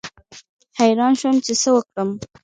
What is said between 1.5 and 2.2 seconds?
څه وکړم.